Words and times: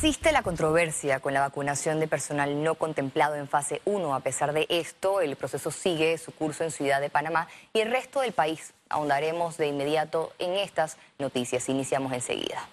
Existe 0.00 0.30
la 0.30 0.44
controversia 0.44 1.18
con 1.18 1.34
la 1.34 1.40
vacunación 1.40 1.98
de 1.98 2.06
personal 2.06 2.62
no 2.62 2.76
contemplado 2.76 3.34
en 3.34 3.48
fase 3.48 3.82
1. 3.84 4.14
A 4.14 4.20
pesar 4.20 4.52
de 4.52 4.64
esto, 4.68 5.20
el 5.20 5.34
proceso 5.34 5.72
sigue 5.72 6.16
su 6.18 6.30
curso 6.30 6.62
en 6.62 6.70
Ciudad 6.70 7.00
de 7.00 7.10
Panamá 7.10 7.48
y 7.72 7.80
el 7.80 7.90
resto 7.90 8.20
del 8.20 8.30
país. 8.30 8.74
Ahondaremos 8.90 9.56
de 9.56 9.66
inmediato 9.66 10.32
en 10.38 10.52
estas 10.52 10.98
noticias. 11.18 11.68
Iniciamos 11.68 12.12
enseguida. 12.12 12.68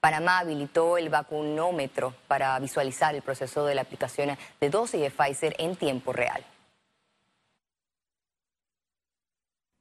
Panamá 0.00 0.40
habilitó 0.40 0.98
el 0.98 1.08
vacunómetro 1.08 2.14
para 2.28 2.58
visualizar 2.58 3.14
el 3.14 3.22
proceso 3.22 3.64
de 3.64 3.74
la 3.74 3.80
aplicación 3.80 4.36
de 4.60 4.68
dosis 4.68 5.00
de 5.00 5.10
Pfizer 5.10 5.56
en 5.58 5.74
tiempo 5.74 6.12
real. 6.12 6.44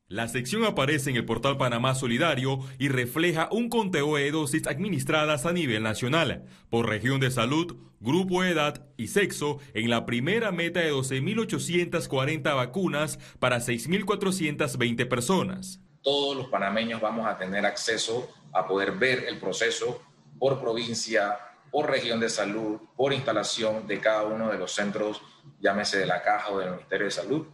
La 0.10 0.30
sección 0.30 0.64
aparece 0.64 1.10
en 1.10 1.18
el 1.18 1.26
portal 1.26 1.58
Panamá 1.58 1.94
Solidario 1.94 2.60
y 2.80 2.88
refleja 2.88 3.50
un 3.52 3.68
conteo 3.68 4.16
de 4.16 4.32
dosis 4.32 4.66
administradas 4.66 5.46
a 5.46 5.52
nivel 5.52 5.84
nacional, 5.84 6.46
por 6.70 6.88
región 6.88 7.20
de 7.20 7.30
salud, 7.30 7.76
grupo 8.00 8.42
de 8.42 8.52
edad 8.52 8.88
y 8.96 9.08
sexo, 9.08 9.60
en 9.74 9.90
la 9.90 10.06
primera 10.06 10.54
meta 10.54 10.80
de 10.80 10.94
12.840 10.94 12.56
vacunas 12.56 13.20
para 13.40 13.58
6.420 13.58 15.10
personas. 15.10 15.82
Todos 16.02 16.38
los 16.38 16.48
panameños 16.48 17.02
vamos 17.02 17.28
a 17.28 17.38
tener 17.38 17.66
acceso 17.66 18.30
a 18.54 18.66
poder 18.66 18.94
ver 18.94 19.26
el 19.28 19.40
proceso 19.40 20.02
por 20.40 20.62
provincia, 20.62 21.38
por 21.70 21.90
región 21.90 22.22
de 22.22 22.30
salud, 22.30 22.80
por 22.96 23.12
instalación 23.12 23.86
de 23.88 24.00
cada 24.00 24.24
uno 24.24 24.50
de 24.50 24.58
los 24.58 24.72
centros, 24.72 25.22
llámese 25.60 26.00
de 26.00 26.06
la 26.06 26.24
caja 26.24 26.52
o 26.52 26.60
del 26.60 26.72
Ministerio 26.72 27.08
de 27.08 27.12
Salud 27.12 27.48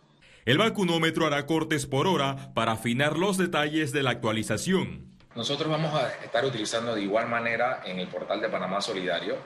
el 0.45 0.57
vacunómetro 0.57 1.25
hará 1.25 1.45
cortes 1.45 1.85
por 1.85 2.07
hora 2.07 2.53
para 2.53 2.73
afinar 2.73 3.17
los 3.17 3.37
detalles 3.37 3.91
de 3.91 4.03
la 4.03 4.11
actualización. 4.11 5.13
Nosotros 5.35 5.69
vamos 5.69 5.93
a 5.93 6.09
estar 6.23 6.45
utilizando 6.45 6.93
de 6.93 7.01
igual 7.01 7.27
manera 7.27 7.81
en 7.85 7.99
el 7.99 8.07
portal 8.07 8.41
de 8.41 8.49
Panamá 8.49 8.81
Solidario, 8.81 9.37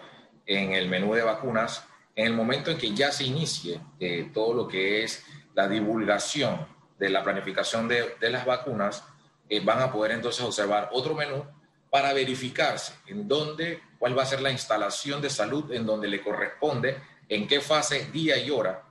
en 0.46 0.73
el 0.73 0.90
menú 0.90 1.14
de 1.14 1.22
vacunas, 1.22 1.86
en 2.16 2.28
el 2.28 2.34
momento 2.34 2.72
en 2.72 2.78
que 2.78 2.94
ya 2.94 3.12
se 3.12 3.26
inicie 3.26 3.80
eh, 4.00 4.31
todo 4.34 4.54
lo 4.54 4.67
que 4.67 5.04
es 5.04 5.23
la 5.54 5.67
divulgación 5.67 6.67
de 6.98 7.09
la 7.09 7.23
planificación 7.23 7.88
de, 7.88 8.16
las 8.22 8.45
vacunas, 8.45 9.04
eh, 9.50 9.59
van 9.64 9.80
a 9.80 9.92
poder 9.92 10.11
entonces 10.11 10.44
observar 10.44 10.89
otro 10.92 11.14
menú 11.14 11.45
para 11.92 12.11
verificarse 12.11 12.95
en 13.06 13.28
dónde, 13.28 13.82
cuál 14.00 14.17
va 14.17 14.23
a 14.23 14.26
ser 14.26 14.42
la 14.42 14.52
instalación 14.52 15.22
de 15.22 15.30
salud 15.30 15.72
en 15.72 15.86
donde 15.86 16.08
le 16.08 16.22
corresponde, 16.22 16.98
en 17.30 17.48
qué 17.48 17.61
fase, 17.61 18.09
día 18.11 18.38
y 18.38 18.50
hora 18.50 18.86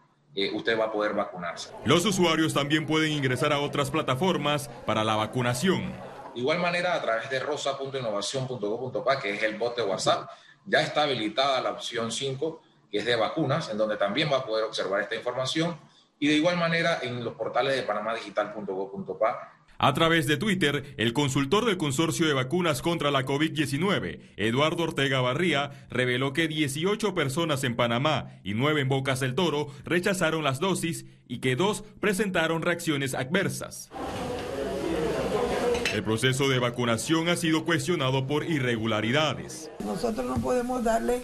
usted 0.53 0.79
va 0.79 0.87
a 0.87 0.93
poder 0.93 1.15
vacunarse. 1.15 1.71
Los 1.85 2.05
usuarios 2.05 2.53
también 2.53 2.87
pueden 2.87 3.13
ingresar 3.13 3.53
a 3.53 3.61
otras 3.61 3.91
plataformas 3.91 4.69
para 4.85 5.03
la 5.03 5.17
vacunación. 5.17 5.93
De 6.35 6.41
igual 6.41 6.59
manera, 6.59 6.95
a 6.95 7.01
través 7.01 7.31
de 7.31 7.41
rosa.innovación.go.pa, 7.41 9.19
que 9.19 9.35
es 9.35 9.43
el 9.43 9.57
bot 9.57 9.77
de 9.77 9.83
WhatsApp, 9.83 10.29
ya 10.67 10.83
está 10.83 11.05
habilitada 11.05 11.61
la 11.63 11.71
opción 11.71 12.13
5, 12.13 12.63
que 12.91 12.99
es 12.99 13.07
de 13.07 13.17
vacunas, 13.17 13.71
en 13.71 13.79
donde 13.79 13.97
también 13.97 14.31
va 14.31 14.39
a 14.39 14.45
poder 14.45 14.65
observar 14.65 15.01
esta 15.01 15.15
información. 15.15 15.79
Y 16.19 16.29
de 16.29 16.35
igual 16.35 16.57
manera, 16.57 16.99
en 17.03 17.25
los 17.25 17.35
portales 17.35 17.75
de 17.75 17.83
panamadigital.go.pa 17.83 19.56
a 19.79 19.95
través 19.95 20.27
de 20.27 20.37
Twitter, 20.37 20.95
el 20.97 21.13
consultor 21.13 21.65
del 21.65 21.77
Consorcio 21.77 22.27
de 22.27 22.33
Vacunas 22.33 22.83
contra 22.83 23.11
la 23.11 23.25
COVID-19, 23.25 24.21
Eduardo 24.37 24.85
Ortega 24.85 25.21
Barría, 25.21 25.87
reveló 25.91 26.33
que 26.33 26.49
18 26.49 27.15
personas 27.15 27.65
en 27.65 27.77
Panamá 27.77 28.39
y 28.43 28.55
9 28.55 28.83
en 28.83 28.89
Bocas 28.89 29.21
del 29.21 29.35
Toro 29.35 29.69
rechazaron 29.85 30.45
las 30.45 30.61
dosis 30.61 31.05
y 31.29 31.39
que 31.39 31.57
dos 31.57 31.85
presentaron 32.01 32.63
reacciones 32.63 33.15
adversas. 33.15 33.91
El 35.93 36.03
proceso 36.03 36.49
de 36.49 36.59
vacunación 36.59 37.29
ha 37.29 37.37
sido 37.37 37.65
cuestionado 37.65 38.27
por 38.27 38.45
irregularidades. 38.45 39.71
Nosotros 39.85 40.27
no 40.27 40.37
podemos 40.37 40.85
darle 40.85 41.23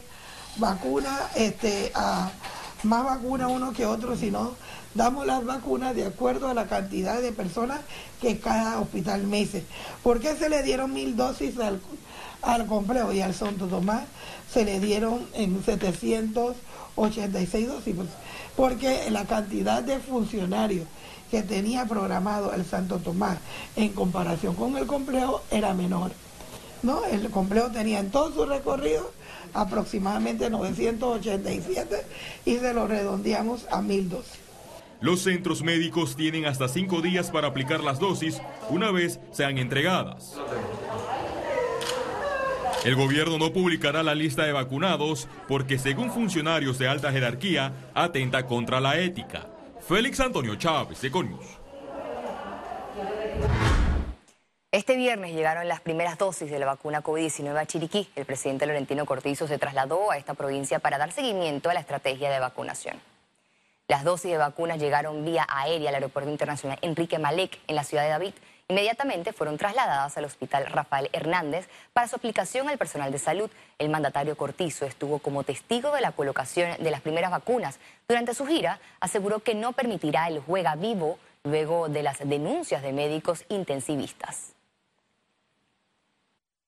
vacuna 0.57 1.19
este, 1.37 1.93
a 1.95 2.31
más 2.83 3.05
vacuna 3.05 3.49
uno 3.49 3.73
que 3.73 3.87
otro, 3.87 4.17
sino 4.17 4.55
damos 4.95 5.27
las 5.27 5.45
vacunas 5.45 5.95
de 5.95 6.07
acuerdo 6.07 6.49
a 6.49 6.55
la 6.55 6.67
cantidad 6.67 7.21
de 7.21 7.33
personas 7.33 7.81
que 8.21 8.39
cada 8.39 8.81
hospital 8.81 9.27
mece. 9.27 9.65
¿Por 10.03 10.21
qué 10.21 10.35
se 10.37 10.49
le 10.49 10.63
dieron 10.63 10.93
mil 10.93 11.17
dosis 11.17 11.55
al, 11.59 11.81
complejo 12.67 13.13
y 13.13 13.21
al 13.21 13.35
Santo 13.35 13.67
Tomás? 13.67 14.05
Se 14.53 14.65
le 14.65 14.81
dieron 14.81 15.27
en 15.35 15.63
786 15.65 17.69
dosis. 17.69 17.95
Pues, 17.95 18.09
porque 18.57 19.11
la 19.11 19.25
cantidad 19.25 19.83
de 19.83 19.99
funcionarios 19.99 20.87
que 21.31 21.43
tenía 21.43 21.87
programado 21.87 22.53
el 22.53 22.65
Santo 22.65 22.99
Tomás 22.99 23.39
en 23.77 23.93
comparación 23.93 24.55
con 24.55 24.77
el 24.77 24.87
complejo 24.87 25.43
era 25.51 25.73
menor. 25.73 26.13
¿no? 26.83 27.05
El 27.07 27.31
complejo 27.31 27.71
tenía 27.71 28.01
en 28.01 28.11
todo 28.11 28.33
su 28.33 28.45
recorrido 28.45 29.11
aproximadamente 29.55 30.51
987 30.51 32.05
y 32.45 32.57
se 32.57 32.75
lo 32.75 32.87
redondeamos 32.87 33.67
a 33.71 33.81
1000 33.81 34.11
dosis. 34.11 34.42
Los 35.03 35.23
centros 35.23 35.65
médicos 35.65 36.15
tienen 36.15 36.47
hasta 36.47 36.69
cinco 36.69 37.03
días 37.03 37.33
para 37.33 37.49
aplicar 37.49 37.83
las 37.83 37.99
dosis 37.99 38.41
una 38.71 38.93
vez 38.93 39.19
sean 39.33 39.59
entregadas. 39.59 40.39
El 42.85 42.95
gobierno 42.95 43.37
no 43.37 43.53
publicará 43.53 44.05
la 44.05 44.15
lista 44.15 44.45
de 44.45 44.53
vacunados 44.53 45.27
porque, 45.49 45.81
según 45.81 46.13
funcionarios 46.13 46.79
de 46.79 46.87
alta 46.87 47.11
jerarquía, 47.11 47.73
atenta 47.95 48.47
contra 48.47 48.81
la 48.81 48.97
ética. 49.01 49.49
Félix 49.81 50.21
Antonio 50.21 50.55
Chávez, 50.55 51.03
Econius. 51.03 51.47
Este 54.71 54.97
viernes 54.97 55.35
llegaron 55.35 55.67
las 55.67 55.81
primeras 55.81 56.17
dosis 56.17 56.49
de 56.49 56.61
la 56.61 56.67
vacuna 56.67 57.03
COVID-19 57.03 57.59
a 57.59 57.67
Chiriquí. 57.67 58.09
El 58.15 58.25
presidente 58.25 58.67
Laurentino 58.67 59.05
Cortizo 59.05 59.49
se 59.49 59.59
trasladó 59.59 60.13
a 60.13 60.17
esta 60.17 60.35
provincia 60.35 60.79
para 60.79 60.97
dar 60.97 61.11
seguimiento 61.11 61.71
a 61.71 61.75
la 61.75 61.81
estrategia 61.81 62.31
de 62.31 62.39
vacunación. 62.39 63.12
Las 63.93 64.05
dosis 64.05 64.31
de 64.31 64.39
vacunas 64.39 64.79
llegaron 64.79 65.23
vía 65.23 65.47
aérea 65.47 65.91
al 65.91 65.97
Aeropuerto 65.97 66.31
Internacional 66.31 66.79
Enrique 66.81 67.19
Malek 67.19 67.59
en 67.67 67.75
la 67.77 67.85
ciudad 67.85 68.05
de 68.05 68.09
David. 68.09 68.33
Inmediatamente 68.69 69.35
fueron 69.35 69.59
trasladadas 69.59 70.17
al 70.17 70.25
Hospital 70.25 70.65
Rafael 70.65 71.11
Hernández 71.13 71.69
para 71.93 72.09
su 72.09 72.17
aplicación 72.17 72.71
al 72.71 72.79
personal 72.79 73.13
de 73.13 73.19
salud. 73.19 73.51
El 73.79 73.91
mandatario 73.91 74.35
Cortizo 74.35 74.87
estuvo 74.87 75.19
como 75.19 75.45
testigo 75.45 75.95
de 75.95 76.01
la 76.01 76.13
colocación 76.13 76.83
de 76.83 76.91
las 76.91 77.03
primeras 77.03 77.31
vacunas. 77.31 77.81
Durante 78.09 78.33
su 78.33 78.47
gira 78.47 78.81
aseguró 78.99 79.41
que 79.41 79.55
no 79.55 79.73
permitirá 79.75 80.27
el 80.27 80.41
juega 80.41 80.75
vivo 80.75 81.19
luego 81.45 81.91
de 81.91 82.03
las 82.03 82.27
denuncias 82.27 82.81
de 82.81 82.95
médicos 82.95 83.45
intensivistas. 83.51 84.55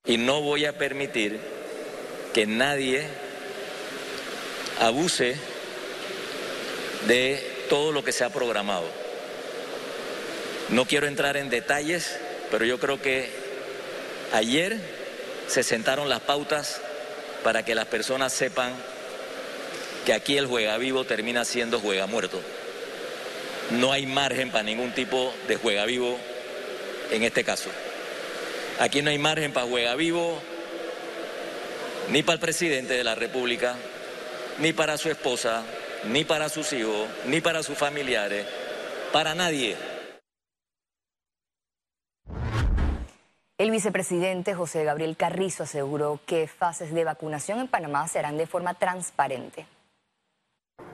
Y 0.05 0.19
no 0.19 0.43
voy 0.43 0.67
a 0.67 0.77
permitir 0.77 1.41
que 2.35 2.45
nadie 2.45 3.09
abuse 4.79 5.54
de 7.07 7.67
todo 7.69 7.93
lo 7.93 8.05
que 8.05 8.13
se 8.13 8.25
ha 8.25 8.31
programado. 8.31 8.85
No 10.71 10.87
quiero 10.87 11.07
entrar 11.07 11.37
en 11.37 11.51
detalles, 11.51 12.19
pero 12.51 12.65
yo 12.65 12.79
creo 12.79 13.01
que 13.01 13.31
ayer 14.33 14.79
se 15.47 15.63
sentaron 15.63 16.09
las 16.09 16.21
pautas 16.21 16.81
para 17.43 17.65
que 17.65 17.75
las 17.75 17.87
personas 17.87 18.33
sepan 18.33 18.73
que 20.07 20.13
aquí 20.13 20.37
el 20.37 20.47
juega 20.47 20.77
vivo 20.79 21.05
termina 21.05 21.45
siendo 21.45 21.81
juega 21.81 22.07
muerto. 22.07 22.41
No 23.71 23.93
hay 23.93 24.07
margen 24.07 24.51
para 24.51 24.65
ningún 24.65 24.93
tipo 24.93 25.33
de 25.49 25.57
juega 25.57 25.85
vivo 25.85 26.19
en 27.11 27.23
este 27.23 27.45
caso. 27.45 27.71
Aquí 28.79 29.03
no 29.03 29.11
hay 29.11 29.19
margen 29.19 29.53
para 29.53 29.67
juega 29.67 29.95
vivo, 29.95 30.41
ni 32.11 32.23
para 32.23 32.35
el 32.35 32.41
presidente 32.41 32.95
de 32.95 33.05
la 33.05 33.15
República, 33.15 33.77
ni 34.59 34.73
para 34.73 34.99
su 34.99 35.11
esposa, 35.11 35.63
ni 36.09 36.25
para 36.25 36.49
sus 36.49 36.73
hijos, 36.73 37.09
ni 37.27 37.41
para 37.41 37.63
sus 37.63 37.77
familiares, 37.77 38.47
para 39.13 39.35
nadie. 39.35 39.77
El 43.57 43.71
vicepresidente 43.71 44.55
José 44.55 44.85
Gabriel 44.85 45.17
Carrizo 45.17 45.63
aseguró 45.63 46.19
que 46.27 46.49
fases 46.49 46.93
de 46.93 47.05
vacunación 47.05 47.61
en 47.61 47.69
Panamá 47.69 48.09
se 48.09 48.19
harán 48.19 48.37
de 48.37 48.47
forma 48.47 48.75
transparente. 48.75 49.67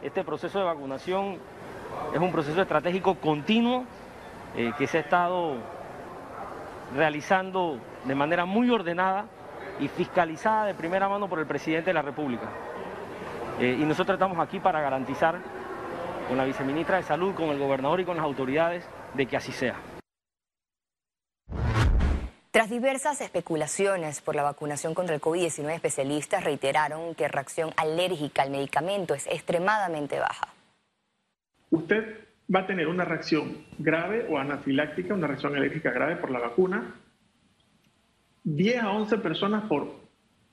Este 0.02 0.24
proceso 0.24 0.58
de 0.58 0.66
vacunación 0.66 1.38
es 2.14 2.20
un 2.20 2.30
proceso 2.30 2.60
estratégico 2.60 3.14
continuo 3.16 3.84
eh, 4.54 4.72
que 4.76 4.86
se 4.86 4.98
ha 4.98 5.00
estado 5.00 5.54
realizando 6.94 7.78
de 8.04 8.14
manera 8.14 8.44
muy 8.44 8.68
ordenada 8.70 9.26
y 9.78 9.88
fiscalizada 9.88 10.66
de 10.66 10.74
primera 10.74 11.08
mano 11.08 11.28
por 11.28 11.38
el 11.38 11.46
presidente 11.46 11.90
de 11.90 11.94
la 11.94 12.02
República. 12.02 12.48
Eh, 13.60 13.76
y 13.78 13.84
nosotros 13.84 14.14
estamos 14.14 14.38
aquí 14.38 14.58
para 14.58 14.80
garantizar 14.80 15.38
con 16.26 16.38
la 16.38 16.44
viceministra 16.44 16.96
de 16.96 17.02
Salud, 17.02 17.34
con 17.34 17.50
el 17.50 17.58
gobernador 17.58 18.00
y 18.00 18.06
con 18.06 18.16
las 18.16 18.24
autoridades 18.24 18.88
de 19.12 19.26
que 19.26 19.36
así 19.36 19.52
sea. 19.52 19.76
Tras 22.50 22.70
diversas 22.70 23.20
especulaciones 23.20 24.22
por 24.22 24.34
la 24.34 24.42
vacunación 24.42 24.94
contra 24.94 25.14
el 25.14 25.20
COVID-19, 25.20 25.74
especialistas 25.74 26.42
reiteraron 26.42 27.14
que 27.14 27.28
reacción 27.28 27.70
alérgica 27.76 28.42
al 28.42 28.50
medicamento 28.50 29.12
es 29.12 29.26
extremadamente 29.26 30.18
baja. 30.18 30.48
Usted 31.70 32.26
va 32.52 32.60
a 32.60 32.66
tener 32.66 32.88
una 32.88 33.04
reacción 33.04 33.66
grave 33.78 34.26
o 34.28 34.38
anafiláctica, 34.38 35.14
una 35.14 35.26
reacción 35.26 35.54
alérgica 35.54 35.90
grave 35.90 36.16
por 36.16 36.30
la 36.30 36.40
vacuna, 36.40 36.94
10 38.42 38.82
a 38.82 38.90
11 38.90 39.18
personas 39.18 39.64
por 39.68 40.00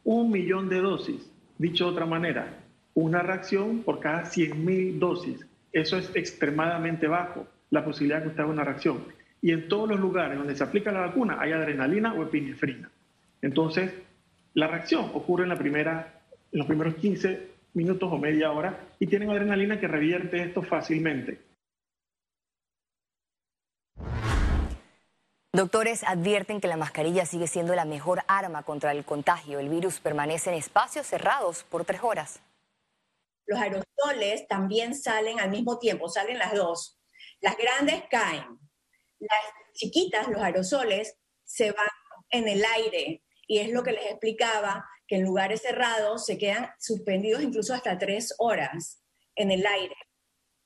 un 0.03 0.29
millón 0.29 0.67
de 0.69 0.81
dosis 0.81 1.31
Dicho 1.57 1.85
de 1.85 1.91
otra 1.91 2.05
manera, 2.05 2.66
una 2.97 3.21
reacción 3.21 3.83
por 3.83 3.99
cada 3.99 4.23
100.000 4.23 4.97
dosis. 4.97 5.45
Eso 5.71 5.97
es 5.97 6.09
extremadamente 6.15 7.07
bajo, 7.07 7.45
la 7.69 7.85
posibilidad 7.85 8.17
de 8.17 8.23
que 8.23 8.29
usted 8.29 8.41
haga 8.41 8.51
una 8.51 8.63
reacción. 8.63 9.05
Y 9.39 9.51
en 9.51 9.67
todos 9.67 9.87
los 9.87 9.99
lugares 9.99 10.35
donde 10.35 10.55
se 10.55 10.63
aplica 10.63 10.91
la 10.91 11.01
vacuna 11.01 11.37
hay 11.39 11.51
adrenalina 11.51 12.15
o 12.15 12.23
epinefrina. 12.23 12.89
Entonces, 13.43 13.93
la 14.55 14.65
reacción 14.65 15.11
ocurre 15.13 15.45
en, 15.45 15.51
en 15.51 16.05
los 16.53 16.65
primeros 16.65 16.95
15 16.95 17.47
minutos 17.75 18.11
o 18.11 18.17
media 18.17 18.51
hora 18.51 18.79
y 18.97 19.05
tienen 19.05 19.29
adrenalina 19.29 19.79
que 19.79 19.87
revierte 19.87 20.41
esto 20.41 20.63
fácilmente. 20.63 21.39
Doctores 25.53 26.03
advierten 26.03 26.59
que 26.59 26.67
la 26.67 26.77
mascarilla 26.77 27.27
sigue 27.27 27.45
siendo 27.45 27.75
la 27.75 27.85
mejor 27.85 28.23
arma 28.27 28.63
contra 28.63 28.91
el 28.91 29.05
contagio. 29.05 29.59
El 29.59 29.69
virus 29.69 29.99
permanece 29.99 30.49
en 30.49 30.55
espacios 30.55 31.05
cerrados 31.05 31.63
por 31.63 31.85
tres 31.85 32.01
horas. 32.01 32.41
Los 33.47 33.59
aerosoles 33.59 34.47
también 34.47 34.93
salen 34.93 35.39
al 35.39 35.49
mismo 35.49 35.79
tiempo, 35.79 36.09
salen 36.09 36.37
las 36.37 36.53
dos. 36.53 36.99
Las 37.41 37.57
grandes 37.57 38.03
caen. 38.09 38.45
Las 39.19 39.41
chiquitas, 39.73 40.27
los 40.27 40.41
aerosoles, 40.41 41.17
se 41.43 41.71
van 41.71 41.87
en 42.29 42.47
el 42.47 42.63
aire. 42.75 43.23
Y 43.47 43.59
es 43.59 43.71
lo 43.71 43.81
que 43.83 43.93
les 43.93 44.05
explicaba, 44.05 44.85
que 45.07 45.15
en 45.15 45.23
lugares 45.23 45.61
cerrados 45.61 46.25
se 46.25 46.37
quedan 46.37 46.69
suspendidos 46.79 47.41
incluso 47.41 47.73
hasta 47.73 47.97
tres 47.97 48.35
horas 48.37 49.01
en 49.35 49.51
el 49.51 49.65
aire. 49.65 49.95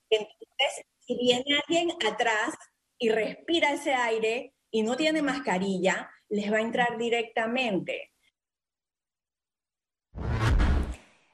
Entonces, 0.10 0.86
si 1.00 1.16
viene 1.16 1.62
alguien 1.68 1.92
atrás 2.06 2.56
y 2.98 3.10
respira 3.10 3.72
ese 3.72 3.94
aire, 3.94 4.54
y 4.72 4.84
no 4.84 4.96
tiene 4.96 5.22
mascarilla, 5.22 6.10
les 6.30 6.52
va 6.52 6.58
a 6.58 6.62
entrar 6.62 6.98
directamente. 6.98 8.11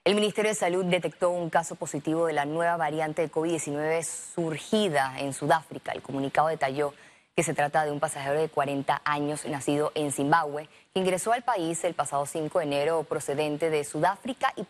El 0.07 0.15
Ministerio 0.15 0.51
de 0.51 0.55
Salud 0.55 0.85
detectó 0.85 1.31
un 1.31 1.49
caso 1.49 1.75
positivo 1.75 2.27
de 2.27 2.31
la 2.31 2.45
nueva 2.45 2.77
variante 2.77 3.23
de 3.23 3.29
COVID-19 3.29 4.03
surgida 4.33 5.13
en 5.19 5.33
Sudáfrica. 5.33 5.91
El 5.91 6.01
comunicado 6.01 6.47
detalló 6.47 6.93
que 7.35 7.43
se 7.43 7.53
trata 7.53 7.83
de 7.83 7.91
un 7.91 7.99
pasajero 7.99 8.39
de 8.39 8.47
40 8.47 9.01
años 9.03 9.43
nacido 9.47 9.91
en 9.95 10.13
Zimbabue, 10.13 10.69
que 10.93 11.01
ingresó 11.01 11.33
al 11.33 11.43
país 11.43 11.83
el 11.83 11.93
pasado 11.93 12.25
5 12.25 12.57
de 12.57 12.63
enero 12.63 13.03
procedente 13.03 13.69
de 13.69 13.83
Sudáfrica 13.83 14.53
y 14.55 14.65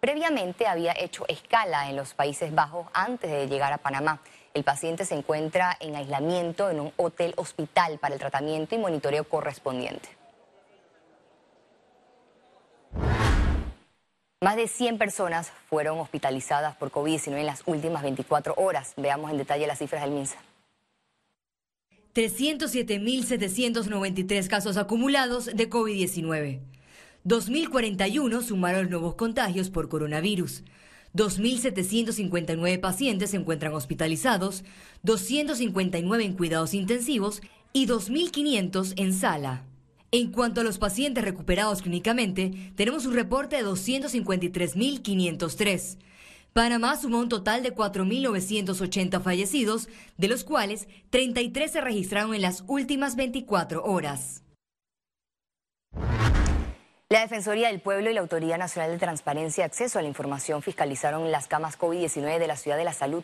previamente 0.00 0.66
había 0.66 0.94
hecho 0.98 1.26
escala 1.28 1.90
en 1.90 1.96
los 1.96 2.14
Países 2.14 2.54
Bajos 2.54 2.86
antes 2.94 3.30
de 3.30 3.48
llegar 3.48 3.74
a 3.74 3.76
Panamá. 3.76 4.22
El 4.54 4.64
paciente 4.64 5.04
se 5.04 5.16
encuentra 5.16 5.76
en 5.80 5.96
aislamiento 5.96 6.70
en 6.70 6.80
un 6.80 6.92
hotel 6.96 7.34
hospital 7.36 7.98
para 7.98 8.14
el 8.14 8.20
tratamiento 8.20 8.74
y 8.74 8.78
monitoreo 8.78 9.24
correspondiente. 9.24 10.08
Más 14.44 14.56
de 14.56 14.68
100 14.68 14.98
personas 14.98 15.50
fueron 15.70 15.98
hospitalizadas 15.98 16.76
por 16.76 16.90
COVID-19 16.90 17.38
en 17.38 17.46
las 17.46 17.62
últimas 17.64 18.02
24 18.02 18.52
horas. 18.58 18.92
Veamos 18.98 19.30
en 19.30 19.38
detalle 19.38 19.66
las 19.66 19.78
cifras 19.78 20.02
del 20.02 20.10
MINSA. 20.10 20.36
307.793 22.14 24.46
casos 24.48 24.76
acumulados 24.76 25.46
de 25.46 25.70
COVID-19. 25.70 26.60
2.041 27.24 28.42
sumaron 28.42 28.90
nuevos 28.90 29.14
contagios 29.14 29.70
por 29.70 29.88
coronavirus. 29.88 30.64
2.759 31.14 32.78
pacientes 32.78 33.30
se 33.30 33.38
encuentran 33.38 33.72
hospitalizados, 33.72 34.64
259 35.02 36.24
en 36.24 36.34
cuidados 36.34 36.74
intensivos 36.74 37.40
y 37.72 37.86
2.500 37.86 38.92
en 38.98 39.14
sala. 39.14 39.64
En 40.18 40.32
cuanto 40.32 40.62
a 40.62 40.64
los 40.64 40.78
pacientes 40.78 41.22
recuperados 41.22 41.82
clínicamente, 41.82 42.72
tenemos 42.74 43.04
un 43.04 43.12
reporte 43.12 43.56
de 43.56 43.66
253.503. 43.66 45.98
Panamá 46.54 46.96
sumó 46.96 47.18
un 47.18 47.28
total 47.28 47.62
de 47.62 47.74
4.980 47.74 49.20
fallecidos, 49.20 49.90
de 50.16 50.28
los 50.28 50.42
cuales 50.42 50.88
33 51.10 51.70
se 51.70 51.82
registraron 51.82 52.34
en 52.34 52.40
las 52.40 52.64
últimas 52.66 53.14
24 53.14 53.84
horas. 53.84 54.42
La 57.10 57.20
Defensoría 57.20 57.68
del 57.68 57.82
Pueblo 57.82 58.10
y 58.10 58.14
la 58.14 58.22
Autoridad 58.22 58.56
Nacional 58.56 58.92
de 58.92 58.96
Transparencia 58.96 59.64
y 59.64 59.66
Acceso 59.66 59.98
a 59.98 60.02
la 60.02 60.08
Información 60.08 60.62
fiscalizaron 60.62 61.30
las 61.30 61.46
camas 61.46 61.78
COVID-19 61.78 62.38
de 62.38 62.46
la 62.46 62.56
Ciudad 62.56 62.78
de 62.78 62.84
la 62.84 62.94
Salud. 62.94 63.22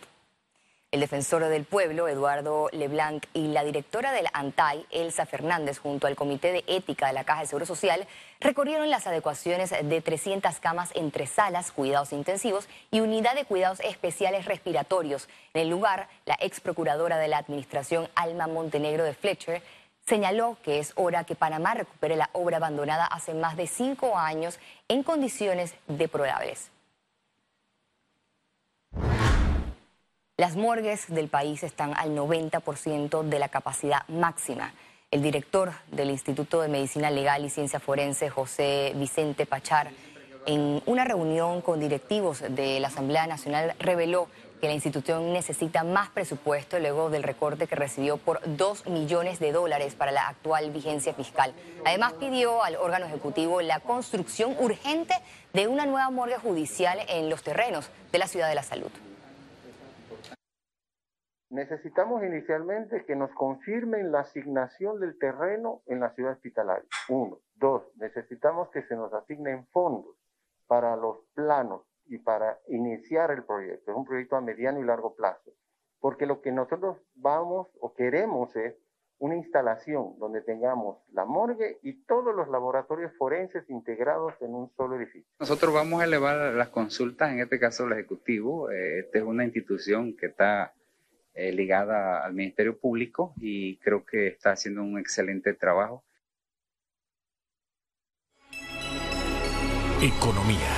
El 0.92 1.00
defensor 1.00 1.42
del 1.48 1.64
pueblo, 1.64 2.06
Eduardo 2.06 2.68
Leblanc, 2.70 3.24
y 3.32 3.48
la 3.48 3.64
directora 3.64 4.12
del 4.12 4.26
ANTAI, 4.34 4.84
Elsa 4.90 5.24
Fernández, 5.24 5.78
junto 5.78 6.06
al 6.06 6.16
Comité 6.16 6.52
de 6.52 6.64
Ética 6.66 7.06
de 7.06 7.14
la 7.14 7.24
Caja 7.24 7.40
de 7.40 7.46
Seguro 7.46 7.64
Social, 7.64 8.06
recorrieron 8.40 8.90
las 8.90 9.06
adecuaciones 9.06 9.70
de 9.70 10.00
300 10.02 10.60
camas 10.60 10.90
entre 10.94 11.26
salas, 11.26 11.72
cuidados 11.72 12.12
intensivos 12.12 12.68
y 12.90 13.00
unidad 13.00 13.34
de 13.34 13.46
cuidados 13.46 13.80
especiales 13.80 14.44
respiratorios. 14.44 15.30
En 15.54 15.62
el 15.62 15.70
lugar, 15.70 16.08
la 16.26 16.36
ex 16.40 16.60
procuradora 16.60 17.16
de 17.16 17.28
la 17.28 17.38
Administración, 17.38 18.10
Alma 18.14 18.46
Montenegro 18.46 19.04
de 19.04 19.14
Fletcher, 19.14 19.62
señaló 20.06 20.58
que 20.62 20.78
es 20.78 20.92
hora 20.96 21.24
que 21.24 21.34
Panamá 21.34 21.72
recupere 21.72 22.16
la 22.16 22.28
obra 22.34 22.58
abandonada 22.58 23.06
hace 23.06 23.32
más 23.32 23.56
de 23.56 23.66
cinco 23.66 24.18
años 24.18 24.58
en 24.88 25.02
condiciones 25.04 25.74
deplorables. 25.86 26.71
Las 30.42 30.56
morgues 30.56 31.04
del 31.06 31.28
país 31.28 31.62
están 31.62 31.94
al 31.96 32.16
90% 32.16 33.22
de 33.22 33.38
la 33.38 33.48
capacidad 33.48 34.04
máxima. 34.08 34.74
El 35.12 35.22
director 35.22 35.70
del 35.92 36.10
Instituto 36.10 36.60
de 36.60 36.66
Medicina 36.66 37.12
Legal 37.12 37.44
y 37.44 37.48
Ciencia 37.48 37.78
Forense, 37.78 38.28
José 38.28 38.92
Vicente 38.96 39.46
Pachar, 39.46 39.92
en 40.46 40.82
una 40.84 41.04
reunión 41.04 41.60
con 41.60 41.78
directivos 41.78 42.40
de 42.40 42.80
la 42.80 42.88
Asamblea 42.88 43.28
Nacional, 43.28 43.76
reveló 43.78 44.26
que 44.60 44.66
la 44.66 44.72
institución 44.72 45.32
necesita 45.32 45.84
más 45.84 46.08
presupuesto 46.08 46.76
luego 46.80 47.08
del 47.08 47.22
recorte 47.22 47.68
que 47.68 47.76
recibió 47.76 48.16
por 48.16 48.40
2 48.44 48.86
millones 48.86 49.38
de 49.38 49.52
dólares 49.52 49.94
para 49.94 50.10
la 50.10 50.26
actual 50.26 50.72
vigencia 50.72 51.14
fiscal. 51.14 51.54
Además 51.84 52.14
pidió 52.14 52.64
al 52.64 52.74
órgano 52.74 53.06
ejecutivo 53.06 53.62
la 53.62 53.78
construcción 53.78 54.56
urgente 54.58 55.14
de 55.52 55.68
una 55.68 55.86
nueva 55.86 56.10
morgue 56.10 56.38
judicial 56.38 56.98
en 57.06 57.30
los 57.30 57.44
terrenos 57.44 57.90
de 58.10 58.18
la 58.18 58.26
Ciudad 58.26 58.48
de 58.48 58.56
la 58.56 58.64
Salud. 58.64 58.90
Necesitamos 61.52 62.24
inicialmente 62.24 63.04
que 63.04 63.14
nos 63.14 63.30
confirmen 63.32 64.10
la 64.10 64.20
asignación 64.20 64.98
del 65.00 65.18
terreno 65.18 65.82
en 65.84 66.00
la 66.00 66.08
ciudad 66.14 66.32
hospitalaria. 66.32 66.88
Uno. 67.10 67.40
Dos, 67.56 67.82
necesitamos 67.96 68.70
que 68.70 68.82
se 68.84 68.96
nos 68.96 69.12
asignen 69.12 69.66
fondos 69.66 70.16
para 70.66 70.96
los 70.96 71.18
planos 71.34 71.82
y 72.06 72.16
para 72.16 72.58
iniciar 72.68 73.32
el 73.32 73.44
proyecto. 73.44 73.90
Es 73.90 73.96
un 73.98 74.06
proyecto 74.06 74.36
a 74.36 74.40
mediano 74.40 74.80
y 74.80 74.84
largo 74.84 75.14
plazo, 75.14 75.52
porque 76.00 76.24
lo 76.24 76.40
que 76.40 76.52
nosotros 76.52 76.96
vamos 77.16 77.68
o 77.80 77.92
queremos 77.92 78.56
es 78.56 78.74
una 79.18 79.36
instalación 79.36 80.18
donde 80.18 80.40
tengamos 80.40 81.02
la 81.12 81.26
morgue 81.26 81.78
y 81.82 82.02
todos 82.04 82.34
los 82.34 82.48
laboratorios 82.48 83.12
forenses 83.18 83.68
integrados 83.68 84.32
en 84.40 84.54
un 84.54 84.70
solo 84.70 84.96
edificio. 84.96 85.30
Nosotros 85.38 85.74
vamos 85.74 86.00
a 86.00 86.06
elevar 86.06 86.54
las 86.54 86.70
consultas, 86.70 87.30
en 87.30 87.40
este 87.40 87.60
caso 87.60 87.84
el 87.84 87.92
Ejecutivo. 87.92 88.70
Eh, 88.70 89.00
esta 89.00 89.18
es 89.18 89.24
una 89.24 89.44
institución 89.44 90.16
que 90.16 90.26
está 90.26 90.72
eh, 91.34 91.52
ligada 91.52 92.24
al 92.24 92.34
Ministerio 92.34 92.78
Público 92.78 93.34
y 93.40 93.76
creo 93.78 94.04
que 94.04 94.28
está 94.28 94.52
haciendo 94.52 94.82
un 94.82 94.98
excelente 94.98 95.54
trabajo. 95.54 96.04
Economía. 100.02 100.68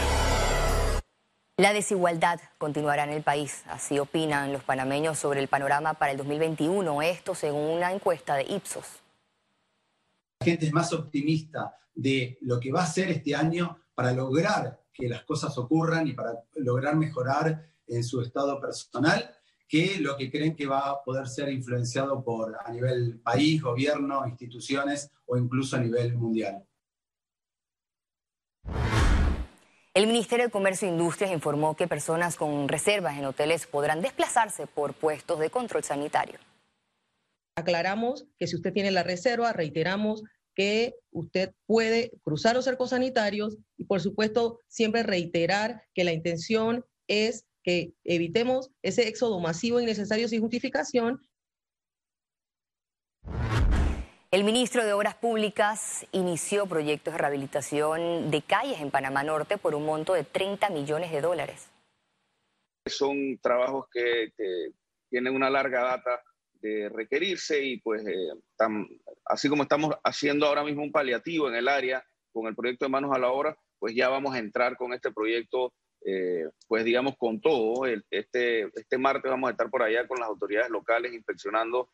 La 1.56 1.72
desigualdad 1.72 2.40
continuará 2.58 3.04
en 3.04 3.10
el 3.10 3.22
país, 3.22 3.62
así 3.68 3.98
opinan 3.98 4.52
los 4.52 4.64
panameños 4.64 5.18
sobre 5.18 5.40
el 5.40 5.48
panorama 5.48 5.94
para 5.94 6.12
el 6.12 6.18
2021, 6.18 7.00
esto 7.02 7.34
según 7.34 7.70
una 7.70 7.92
encuesta 7.92 8.34
de 8.34 8.42
Ipsos. 8.42 8.84
La 10.40 10.46
gente 10.46 10.66
es 10.66 10.72
más 10.72 10.92
optimista 10.92 11.78
de 11.94 12.38
lo 12.40 12.58
que 12.58 12.72
va 12.72 12.80
a 12.80 12.84
hacer 12.84 13.08
este 13.10 13.34
año 13.34 13.78
para 13.94 14.12
lograr 14.12 14.80
que 14.92 15.08
las 15.08 15.22
cosas 15.22 15.56
ocurran 15.56 16.06
y 16.06 16.12
para 16.12 16.44
lograr 16.56 16.96
mejorar 16.96 17.66
en 17.86 18.02
su 18.02 18.20
estado 18.20 18.60
personal 18.60 19.34
que 19.68 19.98
lo 19.98 20.16
que 20.16 20.30
creen 20.30 20.54
que 20.54 20.66
va 20.66 20.90
a 20.90 21.02
poder 21.02 21.26
ser 21.26 21.50
influenciado 21.50 22.22
por 22.22 22.56
a 22.64 22.70
nivel 22.70 23.20
país, 23.20 23.62
gobierno, 23.62 24.26
instituciones 24.26 25.10
o 25.26 25.36
incluso 25.36 25.76
a 25.76 25.80
nivel 25.80 26.14
mundial. 26.14 26.64
El 29.94 30.08
Ministerio 30.08 30.46
de 30.46 30.50
Comercio 30.50 30.88
e 30.88 30.90
Industrias 30.90 31.30
informó 31.30 31.76
que 31.76 31.86
personas 31.86 32.34
con 32.34 32.68
reservas 32.68 33.16
en 33.16 33.26
hoteles 33.26 33.66
podrán 33.68 34.02
desplazarse 34.02 34.66
por 34.66 34.92
puestos 34.92 35.38
de 35.38 35.50
control 35.50 35.84
sanitario. 35.84 36.40
Aclaramos 37.56 38.26
que 38.36 38.48
si 38.48 38.56
usted 38.56 38.72
tiene 38.72 38.90
la 38.90 39.04
reserva, 39.04 39.52
reiteramos 39.52 40.24
que 40.56 40.96
usted 41.12 41.54
puede 41.66 42.10
cruzar 42.24 42.56
los 42.56 42.64
cercos 42.64 42.90
sanitarios 42.90 43.56
y 43.76 43.84
por 43.84 44.00
supuesto 44.00 44.58
siempre 44.66 45.04
reiterar 45.04 45.84
que 45.94 46.02
la 46.02 46.12
intención 46.12 46.84
es 47.06 47.46
que 47.64 47.94
evitemos 48.04 48.70
ese 48.82 49.08
éxodo 49.08 49.40
masivo 49.40 49.80
innecesario 49.80 50.28
sin 50.28 50.40
justificación 50.40 51.20
El 54.34 54.42
ministro 54.42 54.84
de 54.84 54.92
Obras 54.92 55.14
Públicas 55.14 56.08
inició 56.10 56.66
proyectos 56.66 57.14
de 57.14 57.18
rehabilitación 57.18 58.32
de 58.32 58.42
calles 58.42 58.80
en 58.80 58.90
Panamá 58.90 59.22
Norte 59.22 59.58
por 59.58 59.76
un 59.76 59.86
monto 59.86 60.12
de 60.12 60.24
30 60.24 60.70
millones 60.70 61.12
de 61.12 61.20
dólares. 61.20 61.70
Son 62.84 63.38
trabajos 63.40 63.86
que, 63.92 64.32
tienen 65.08 65.36
una 65.36 65.48
larga 65.50 65.84
data 65.84 66.20
de 66.54 66.88
requerirse 66.88 67.62
y 67.62 67.78
pues 67.78 68.04
eh, 68.08 68.30
así 69.26 69.48
como 69.48 69.62
estamos 69.62 69.94
haciendo 70.02 70.46
ahora 70.46 70.64
mismo 70.64 70.82
un 70.82 70.90
paliativo 70.90 71.46
en 71.48 71.54
el 71.54 71.68
área 71.68 72.04
con 72.32 72.48
el 72.48 72.56
proyecto 72.56 72.86
de 72.86 72.90
Manos 72.90 73.14
a 73.14 73.20
la 73.20 73.30
Obra, 73.30 73.56
pues 73.78 73.94
ya 73.94 74.08
vamos 74.08 74.34
a 74.34 74.40
entrar 74.40 74.76
con 74.76 74.92
este 74.92 75.12
proyecto, 75.12 75.72
eh, 76.04 76.48
pues 76.68 76.84
digamos 76.84 77.16
con 77.16 77.40
todo. 77.40 77.86
este, 77.86 78.62
este 78.74 78.98
martes 78.98 79.30
vamos 79.30 79.48
a 79.48 79.52
estar 79.52 79.70
por 79.70 79.82
allá 79.82 80.06
con 80.06 80.18
las 80.18 80.28
autoridades 80.28 80.70
locales 80.70 81.12
inspeccionando 81.12 81.88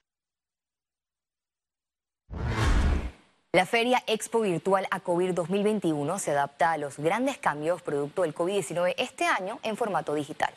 La 3.53 3.67
feria 3.67 4.01
Expo 4.07 4.43
Virtual 4.43 4.87
ACOVIR 4.93 5.35
2021 5.35 6.21
se 6.21 6.31
adapta 6.31 6.71
a 6.71 6.79
los 6.79 6.99
grandes 6.99 7.37
cambios 7.37 7.83
producto 7.83 8.23
del 8.23 8.33
COVID-19 8.33 8.95
este 8.97 9.25
año 9.25 9.59
en 9.65 9.77
formato 9.77 10.15
digital. 10.15 10.55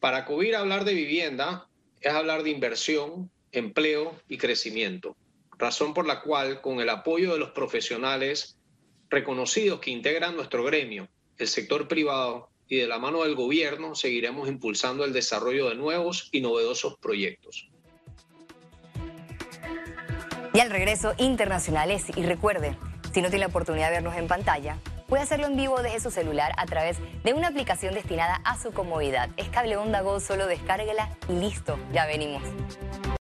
Para 0.00 0.18
ACOVIR 0.18 0.56
hablar 0.56 0.84
de 0.84 0.94
vivienda 0.94 1.68
es 2.00 2.12
hablar 2.12 2.42
de 2.42 2.50
inversión, 2.50 3.30
empleo 3.52 4.16
y 4.26 4.36
crecimiento, 4.36 5.16
razón 5.58 5.94
por 5.94 6.06
la 6.06 6.22
cual 6.22 6.60
con 6.60 6.80
el 6.80 6.88
apoyo 6.88 7.34
de 7.34 7.38
los 7.38 7.50
profesionales 7.50 8.58
reconocidos 9.10 9.78
que 9.78 9.92
integran 9.92 10.34
nuestro 10.34 10.64
gremio, 10.64 11.08
el 11.40 11.48
sector 11.48 11.88
privado 11.88 12.50
y 12.68 12.76
de 12.76 12.86
la 12.86 12.98
mano 12.98 13.24
del 13.24 13.34
gobierno 13.34 13.94
seguiremos 13.94 14.48
impulsando 14.48 15.04
el 15.04 15.12
desarrollo 15.12 15.70
de 15.70 15.74
nuevos 15.74 16.28
y 16.32 16.40
novedosos 16.40 16.96
proyectos. 16.98 17.68
Y 20.52 20.60
al 20.60 20.70
regreso, 20.70 21.14
internacionales. 21.18 22.04
Y 22.16 22.22
recuerde, 22.22 22.76
si 23.12 23.22
no 23.22 23.28
tiene 23.28 23.44
la 23.44 23.46
oportunidad 23.46 23.88
de 23.88 23.96
vernos 23.96 24.16
en 24.16 24.28
pantalla, 24.28 24.78
puede 25.08 25.22
hacerlo 25.22 25.46
en 25.46 25.56
vivo 25.56 25.80
desde 25.82 26.00
su 26.00 26.10
celular 26.10 26.52
a 26.56 26.66
través 26.66 26.98
de 27.24 27.34
una 27.34 27.48
aplicación 27.48 27.94
destinada 27.94 28.40
a 28.44 28.60
su 28.60 28.72
comodidad. 28.72 29.30
Es 29.36 29.48
Cable 29.48 29.76
Onda 29.76 30.02
Go, 30.02 30.20
solo 30.20 30.46
descárguela 30.46 31.16
y 31.28 31.32
listo, 31.32 31.78
ya 31.92 32.06
venimos. 32.06 32.42